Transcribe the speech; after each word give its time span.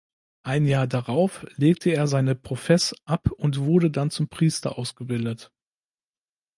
Ein 0.41 0.65
Jahr 0.65 0.87
darauf 0.87 1.45
legte 1.57 1.91
er 1.91 2.07
seine 2.07 2.33
Profess 2.33 2.95
ab 3.05 3.29
und 3.29 3.59
wurde 3.59 3.91
dann 3.91 4.09
zum 4.09 4.29
Priester 4.29 4.79
ausgebildet. 4.79 5.51